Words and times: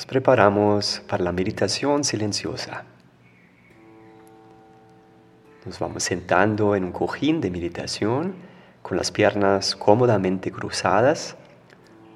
Nos 0.00 0.06
preparamos 0.06 1.02
para 1.06 1.22
la 1.22 1.30
meditación 1.30 2.04
silenciosa. 2.04 2.84
Nos 5.66 5.78
vamos 5.78 6.04
sentando 6.04 6.74
en 6.74 6.84
un 6.84 6.92
cojín 6.92 7.42
de 7.42 7.50
meditación 7.50 8.34
con 8.80 8.96
las 8.96 9.12
piernas 9.12 9.76
cómodamente 9.76 10.50
cruzadas 10.50 11.36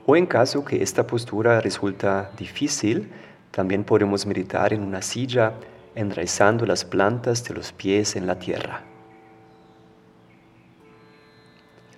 o 0.07 0.17
en 0.17 0.25
caso 0.25 0.65
que 0.65 0.83
esta 0.83 1.07
postura 1.07 1.61
resulta 1.61 2.31
difícil, 2.39 3.13
también 3.51 3.85
podemos 3.85 4.25
meditar 4.25 4.73
en 4.73 4.83
una 4.83 5.03
silla 5.03 5.53
enraizando 5.95 6.65
las 6.65 6.87
plantas 6.87 7.45
de 7.45 7.53
los 7.53 7.73
pies 7.73 8.17
en 8.17 8.27
la 8.27 8.39
tierra. 8.39 8.83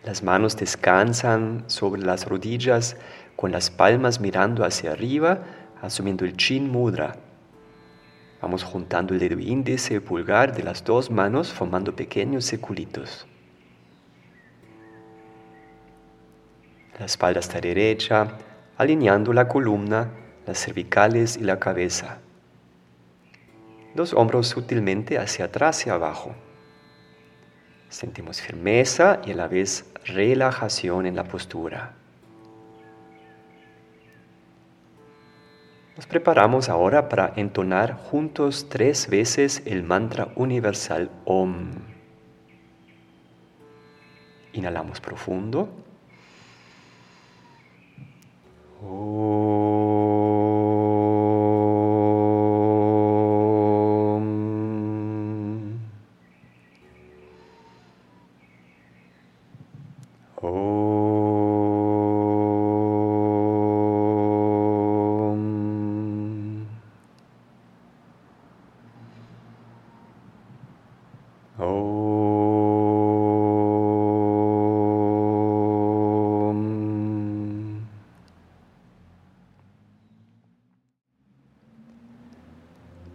Las 0.03 0.25
manos 0.25 0.57
descansan 0.57 1.63
sobre 1.69 2.03
las 2.03 2.27
rodillas 2.27 2.97
con 3.37 3.53
las 3.53 3.71
palmas 3.71 4.21
mirando 4.21 4.65
hacia 4.65 4.91
arriba 4.91 5.43
asumiendo 5.83 6.25
el 6.25 6.37
chin 6.37 6.71
mudra. 6.71 7.17
Vamos 8.41 8.65
juntando 8.65 9.15
el 9.15 9.21
dedo 9.21 9.39
índice 9.39 9.95
y 9.95 10.01
pulgar 10.01 10.55
de 10.55 10.63
las 10.63 10.85
dos 10.85 11.11
manos 11.11 11.53
formando 11.53 11.95
pequeños 11.95 12.47
circulitos. 12.47 13.27
La 16.99 17.07
espalda 17.07 17.41
está 17.41 17.61
derecha, 17.61 18.39
alineando 18.79 19.33
la 19.33 19.49
columna, 19.49 20.11
las 20.47 20.59
cervicales 20.59 21.37
y 21.37 21.41
la 21.41 21.59
cabeza. 21.59 22.19
Los 23.95 24.15
hombros 24.15 24.49
sutilmente 24.49 25.19
hacia 25.19 25.47
atrás 25.47 25.87
y 25.87 25.91
abajo. 25.91 26.35
Sentimos 27.89 28.41
firmeza 28.41 29.21
y 29.25 29.33
a 29.33 29.37
la 29.37 29.49
vez 29.49 29.87
relajación 30.05 31.07
en 31.07 31.17
la 31.17 31.25
postura. 31.25 31.95
Nos 35.97 36.07
preparamos 36.07 36.69
ahora 36.69 37.09
para 37.09 37.33
entonar 37.37 37.95
juntos 37.95 38.69
tres 38.69 39.09
veces 39.09 39.63
el 39.65 39.83
mantra 39.83 40.29
universal 40.37 41.11
OM. 41.25 41.71
Inhalamos 44.53 45.01
profundo. 45.01 45.71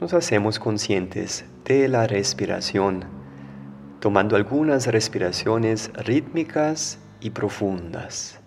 Nos 0.01 0.15
hacemos 0.15 0.57
conscientes 0.57 1.45
de 1.63 1.87
la 1.87 2.07
respiración, 2.07 3.05
tomando 3.99 4.35
algunas 4.35 4.87
respiraciones 4.87 5.91
rítmicas 5.93 6.97
y 7.19 7.29
profundas, 7.29 8.39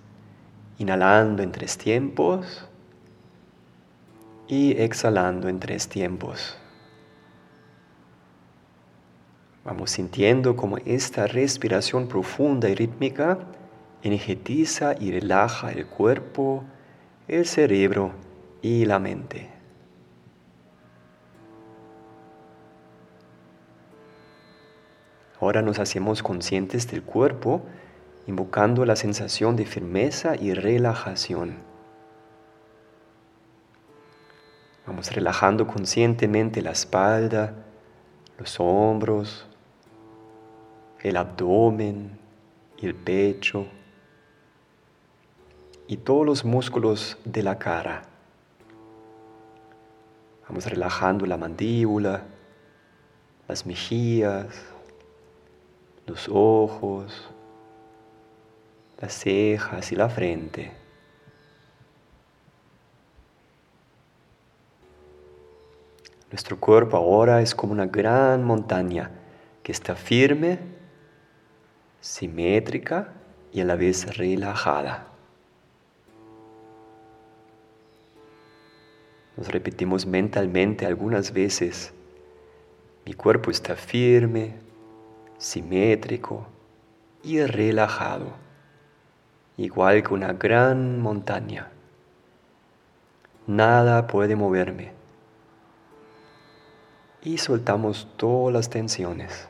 inhalando 0.78 1.44
en 1.44 1.53
tres 1.53 1.78
tiempos 1.78 2.69
y 4.48 4.72
exhalando 4.72 5.48
en 5.48 5.60
tres 5.60 5.88
tiempos. 5.88 6.59
Vamos 9.64 9.93
sintiendo 9.93 10.56
como 10.56 10.78
esta 10.78 11.28
respiración 11.28 12.09
profunda 12.09 12.69
y 12.69 12.75
rítmica 12.75 13.38
energetiza 14.03 14.97
y 14.98 15.12
relaja 15.12 15.70
el 15.70 15.87
cuerpo, 15.87 16.64
el 17.28 17.47
cerebro 17.47 18.10
y 18.60 18.84
la 18.87 18.98
mente. 18.98 19.53
Ahora 25.44 25.60
nos 25.60 25.78
hacemos 25.78 26.22
conscientes 26.22 26.91
del 26.91 27.03
cuerpo, 27.03 27.60
invocando 28.27 28.87
la 28.87 28.97
sensación 28.97 29.56
de 29.56 29.66
firmeza 29.66 30.37
y 30.37 30.55
relajación. 30.55 31.56
Vamos 34.87 35.12
relajando 35.12 35.66
conscientemente 35.66 36.62
la 36.62 36.71
espalda, 36.71 37.53
los 38.38 38.59
hombros, 38.59 39.47
el 41.03 41.15
abdomen 41.19 42.19
el 42.81 42.94
pecho 42.94 43.66
y 45.87 45.99
todos 45.99 46.25
los 46.25 46.47
músculos 46.47 47.19
de 47.26 47.43
la 47.43 47.59
cara. 47.59 48.00
Vamos 50.49 50.65
relajando 50.65 51.26
la 51.26 51.37
mandíbula, 51.37 52.22
las 53.47 53.66
mejillas, 53.66 54.73
los 56.06 56.28
ojos, 56.31 57.28
las 59.00 59.12
cejas 59.12 59.92
y 59.92 59.97
la 59.97 60.09
frente. 60.09 60.72
Nuestro 66.31 66.59
cuerpo 66.59 66.97
ahora 66.97 67.41
es 67.43 67.54
como 67.54 67.72
una 67.72 67.87
gran 67.87 68.43
montaña 68.43 69.10
que 69.62 69.72
está 69.72 69.94
firme, 69.94 70.59
simétrica 72.00 73.12
y 73.53 73.60
a 73.60 73.64
la 73.64 73.76
vez 73.76 74.16
relajada. 74.16 75.06
Nos 79.37 79.48
repetimos 79.48 80.06
mentalmente 80.06 80.87
algunas 80.87 81.32
veces, 81.32 81.93
mi 83.04 83.14
cuerpo 83.14 83.50
está 83.50 83.76
firme, 83.76 84.63
simétrico 85.44 86.47
y 87.22 87.44
relajado, 87.44 88.32
igual 89.59 90.03
que 90.03 90.15
una 90.15 90.32
gran 90.32 91.03
montaña. 91.03 91.71
Nada 93.47 94.06
puede 94.06 94.37
moverme. 94.37 94.93
Y 97.21 97.37
soltamos 97.37 98.09
todas 98.16 98.55
las 98.55 98.71
tensiones. 98.71 99.47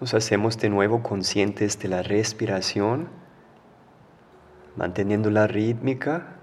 Nos 0.00 0.14
hacemos 0.14 0.58
de 0.58 0.70
nuevo 0.70 1.02
conscientes 1.02 1.78
de 1.80 1.88
la 1.88 2.02
respiración, 2.02 3.08
manteniendo 4.74 5.30
la 5.30 5.46
rítmica 5.46 6.39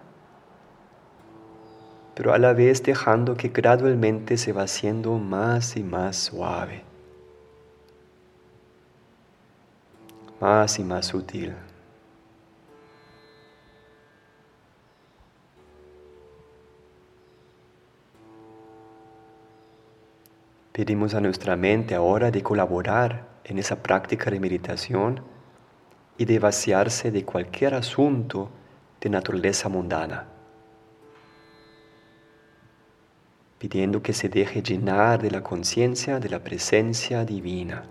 pero 2.18 2.34
a 2.34 2.40
la 2.40 2.52
vez 2.54 2.82
dejando 2.82 3.38
que 3.38 3.50
gradualmente 3.50 4.38
se 4.38 4.52
va 4.52 4.64
haciendo 4.64 5.20
más 5.20 5.78
y 5.78 5.84
más 5.84 6.16
suave, 6.16 6.84
más 10.42 10.80
y 10.80 10.84
más 10.84 11.06
sutil. 11.06 11.54
Pedimos 20.72 21.14
a 21.14 21.22
nuestra 21.22 21.56
mente 21.56 21.94
ahora 21.94 22.32
de 22.32 22.42
colaborar 22.42 23.28
en 23.44 23.60
esa 23.60 23.84
práctica 23.84 24.32
de 24.32 24.40
meditación 24.40 25.22
y 26.18 26.26
de 26.26 26.40
vaciarse 26.40 27.12
de 27.12 27.24
cualquier 27.24 27.76
asunto 27.76 28.50
de 29.00 29.12
naturaleza 29.12 29.70
mundana. 29.70 30.37
Pidiendo 33.60 34.02
que 34.02 34.14
se 34.14 34.30
deje 34.30 34.62
llenar 34.62 35.22
de 35.22 35.32
la 35.32 35.42
conciencia 35.42 36.20
de 36.20 36.30
la 36.30 36.40
presencia 36.40 37.26
divina. 37.26 37.86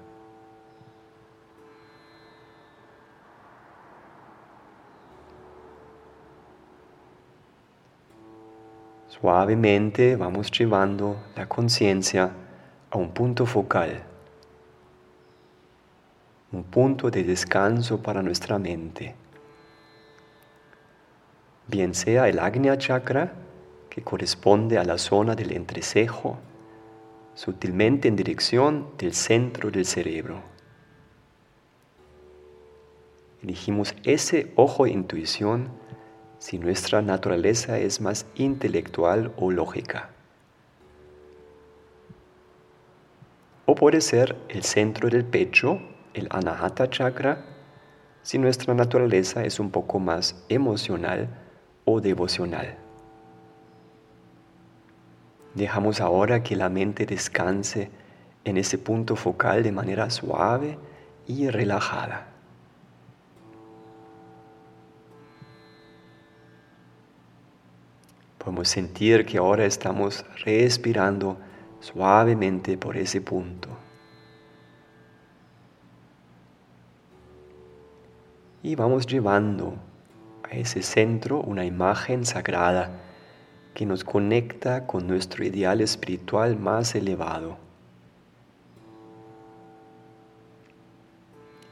Suavemente 9.09 10.15
vamos 10.15 10.51
llevando 10.51 11.17
la 11.35 11.49
conciencia 11.49 12.31
a 12.91 12.99
un 12.99 13.13
punto 13.13 13.47
focal, 13.47 14.03
un 16.53 16.63
punto 16.65 17.11
de 17.11 17.25
descanso 17.25 18.03
para 18.03 18.23
nuestra 18.23 18.59
mente. 18.59 19.15
Bien 21.67 21.95
sea 21.95 22.29
el 22.29 22.39
Agnya 22.39 22.77
Chakra, 22.77 23.33
que 23.97 24.03
corresponde 24.03 24.77
a 24.77 24.85
la 24.85 24.99
zona 24.99 25.35
del 25.35 25.53
entrecejo, 25.53 26.37
sutilmente 27.35 28.09
en 28.09 28.15
dirección 28.15 28.89
del 28.99 29.15
centro 29.15 29.71
del 29.71 29.87
cerebro. 29.87 30.43
Elegimos 33.43 33.95
ese 34.05 34.53
ojo 34.55 34.85
de 34.85 34.91
intuición 34.91 35.71
si 36.39 36.59
nuestra 36.59 37.01
naturaleza 37.01 37.79
es 37.79 38.03
más 38.03 38.27
intelectual 38.35 39.33
o 39.39 39.51
lógica. 39.51 40.11
O 43.65 43.75
puede 43.75 44.03
ser 44.03 44.37
el 44.51 44.63
centro 44.63 45.09
del 45.09 45.25
pecho, 45.25 45.81
el 46.13 46.29
anahata 46.29 46.91
chakra, 46.91 47.47
si 48.21 48.37
nuestra 48.37 48.75
naturaleza 48.75 49.43
es 49.47 49.59
un 49.59 49.71
poco 49.71 49.99
más 49.99 50.45
emocional 50.51 51.31
o 51.87 52.03
devocional. 52.03 52.86
Dejamos 55.57 56.03
ahora 56.03 56.43
que 56.43 56.55
la 56.55 56.69
mente 56.69 57.07
descanse 57.07 57.89
en 58.45 58.59
ese 58.59 58.77
punto 58.77 59.17
focal 59.17 59.63
de 59.63 59.73
manera 59.73 60.11
suave 60.11 60.79
y 61.27 61.49
relajada. 61.49 62.27
Podemos 68.37 68.69
sentir 68.69 69.25
que 69.25 69.39
ahora 69.39 69.65
estamos 69.65 70.27
respirando 70.45 71.39
suavemente 71.81 72.77
por 72.77 72.99
ese 72.99 73.23
punto. 73.23 73.71
Y 78.63 78.75
vamos 78.75 79.07
llevando 79.07 79.75
a 80.43 80.55
ese 80.55 80.83
centro 80.83 81.41
una 81.41 81.65
imagen 81.65 82.27
sagrada 82.27 82.91
que 83.77 83.85
nos 83.85 84.05
conecta 84.05 84.87
con 84.87 85.07
nuestro 85.07 85.45
ideal 85.45 85.83
espiritual 85.83 86.59
más 86.59 86.95
elevado. 86.95 87.59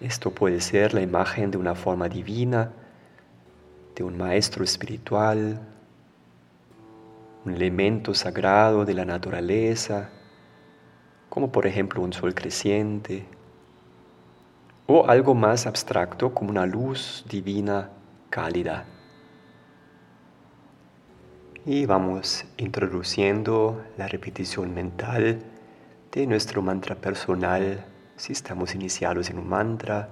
Esto 0.02 0.30
puede 0.30 0.60
ser 0.60 0.92
la 0.92 1.00
imagen 1.00 1.50
de 1.50 1.56
una 1.56 1.74
forma 1.74 2.10
divina, 2.10 2.72
de 3.96 4.04
un 4.04 4.18
maestro 4.18 4.64
espiritual, 4.64 5.58
un 7.46 7.54
elemento 7.54 8.12
sagrado 8.12 8.84
de 8.84 8.92
la 8.92 9.06
naturaleza, 9.06 10.10
como 11.30 11.50
por 11.50 11.66
ejemplo 11.66 12.02
un 12.02 12.12
sol 12.12 12.34
creciente, 12.34 13.24
o 14.86 15.08
algo 15.08 15.34
más 15.34 15.66
abstracto 15.66 16.34
como 16.34 16.50
una 16.50 16.66
luz 16.66 17.24
divina 17.30 17.88
cálida. 18.28 18.84
Y 21.66 21.87
vamos 21.87 22.44
introduciendo 22.58 23.82
la 23.96 24.06
repetición 24.06 24.75
mental 24.75 25.38
de 26.12 26.26
nuestro 26.26 26.61
mantra 26.61 26.94
personal 26.94 27.82
si 28.16 28.34
estamos 28.34 28.75
iniciados 28.75 29.31
en 29.31 29.38
un 29.38 29.49
mantra 29.49 30.11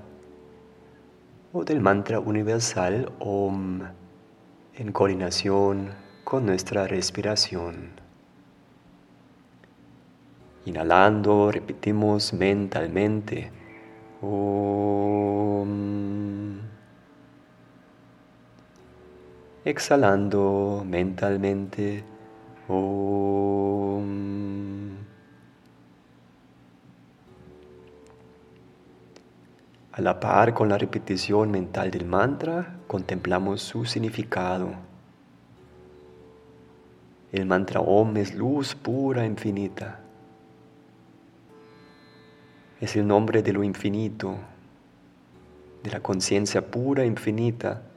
o 1.53 1.63
del 1.63 1.81
mantra 1.81 2.21
universal 2.21 3.13
OM 3.19 3.83
en 4.77 4.93
coordinación 4.93 5.91
con 6.25 6.47
nuestra 6.47 6.87
respiración. 6.87 7.91
Inhalando, 10.65 11.53
repetimos 11.53 12.33
mentalmente 12.33 13.51
OM. 14.23 16.02
Exhalando 19.65 20.85
mentalmente. 20.85 22.05
A 29.95 30.01
la 30.01 30.19
par 30.19 30.55
con 30.55 30.69
la 30.71 30.79
repetición 30.79 31.51
mental 31.51 31.91
del 31.91 32.07
mantra, 32.07 32.79
contemplamos 32.87 33.61
su 33.61 33.85
significado. 33.85 34.71
El 37.31 37.47
mantra 37.47 37.81
Om 37.81 38.17
es 38.17 38.35
luz 38.35 38.75
pura 38.75 39.27
infinita. 39.27 40.01
Es 42.81 42.97
el 42.97 43.07
nombre 43.07 43.43
de 43.43 43.53
lo 43.53 43.63
infinito, 43.63 44.37
de 45.85 45.91
la 45.91 46.01
conciencia 46.01 46.67
pura 46.67 47.05
infinita 47.05 47.92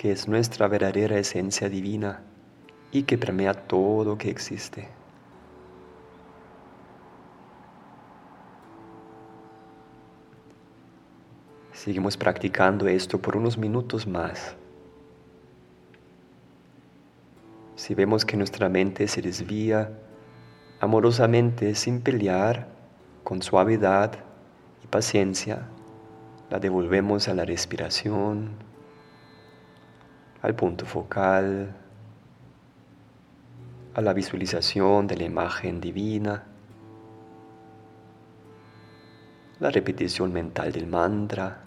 que 0.00 0.12
es 0.12 0.26
nuestra 0.26 0.66
verdadera 0.66 1.18
esencia 1.18 1.68
divina 1.68 2.22
y 2.90 3.02
que 3.02 3.18
permea 3.18 3.52
todo 3.52 4.16
que 4.16 4.30
existe. 4.30 4.88
Seguimos 11.74 12.16
practicando 12.16 12.88
esto 12.88 13.18
por 13.18 13.36
unos 13.36 13.58
minutos 13.58 14.06
más. 14.06 14.56
Si 17.76 17.94
vemos 17.94 18.24
que 18.24 18.38
nuestra 18.38 18.70
mente 18.70 19.06
se 19.06 19.20
desvía, 19.20 19.98
amorosamente, 20.80 21.74
sin 21.74 22.00
pelear, 22.00 22.68
con 23.22 23.42
suavidad 23.42 24.12
y 24.82 24.86
paciencia, 24.86 25.68
la 26.48 26.58
devolvemos 26.58 27.28
a 27.28 27.34
la 27.34 27.44
respiración, 27.44 28.69
al 30.42 30.54
punto 30.54 30.86
focal, 30.86 31.74
a 33.94 34.00
la 34.00 34.12
visualización 34.12 35.06
de 35.06 35.16
la 35.16 35.24
imagen 35.24 35.80
divina, 35.80 36.44
la 39.58 39.70
repetición 39.70 40.32
mental 40.32 40.72
del 40.72 40.86
mantra 40.86 41.64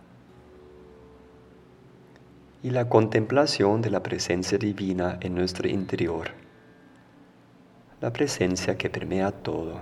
y 2.63 2.71
la 2.71 2.89
contemplación 2.89 3.81
de 3.81 3.91
la 3.91 4.01
presencia 4.01 4.57
divina 4.57 5.17
en 5.21 5.35
nuestro 5.35 5.67
interior, 5.67 6.31
la 8.01 8.11
presencia 8.11 8.77
que 8.77 8.89
permea 8.89 9.31
todo. 9.31 9.79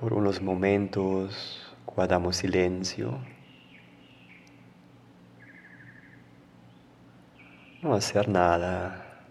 Por 0.00 0.12
unos 0.12 0.42
momentos 0.42 1.74
guardamos 1.86 2.36
silencio. 2.36 3.18
No 7.80 7.94
hacer 7.94 8.28
nada. 8.28 9.24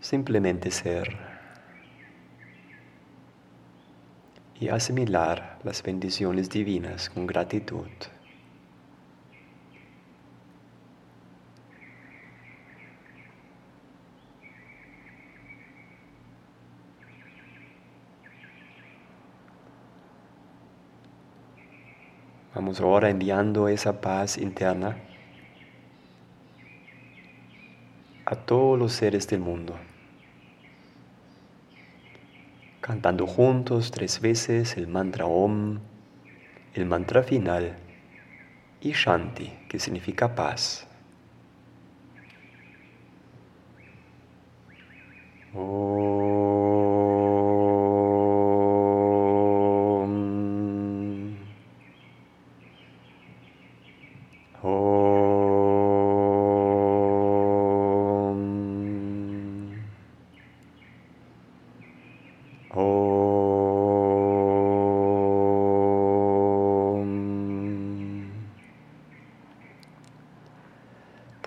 Simplemente 0.00 0.72
ser. 0.72 1.16
Y 4.58 4.68
asimilar 4.70 5.60
las 5.62 5.80
bendiciones 5.84 6.50
divinas 6.50 7.08
con 7.10 7.28
gratitud. 7.28 7.86
Vamos 22.58 22.80
ahora 22.80 23.08
enviando 23.08 23.68
esa 23.68 24.00
paz 24.00 24.36
interna 24.36 24.96
a 28.26 28.34
todos 28.34 28.76
los 28.76 28.92
seres 28.94 29.28
del 29.28 29.38
mundo. 29.38 29.76
Cantando 32.80 33.28
juntos 33.28 33.92
tres 33.92 34.20
veces 34.20 34.76
el 34.76 34.88
mantra 34.88 35.24
Om, 35.26 35.78
el 36.74 36.84
mantra 36.84 37.22
final 37.22 37.78
y 38.80 38.90
Shanti, 38.90 39.52
que 39.68 39.78
significa 39.78 40.34
paz. 40.34 40.87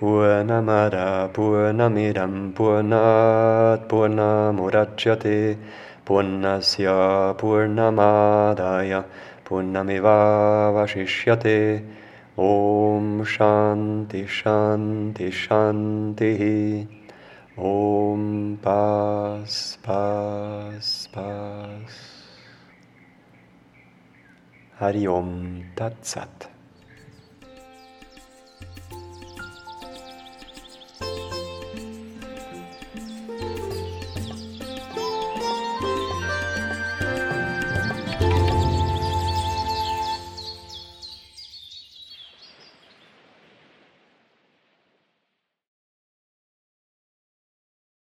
पूर्णमदा 0.01 1.25
पूर्णमिदं 1.25 2.51
पूर्णात् 2.51 3.89
पुनात्पूनमुरच्यते 3.89 5.60
पूर्णस्य 6.08 6.86
पूर्णमादाय 7.41 9.03
पूर्णमिवावशिष्यते। 9.50 11.84
ॐ 12.39 13.24
शान्ति 13.24 14.25
शान्ति 14.29 15.31
शान्तिः। 15.31 16.86
ॐ 17.60 18.55
पास् 18.55 19.75
पास् 19.75 21.08
पास्। 21.08 22.00
हरि 24.79 25.05
ओं 25.05 25.62
तत्सत्। 25.77 26.60